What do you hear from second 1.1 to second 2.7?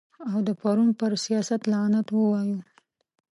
سیاست لعنت ووایو.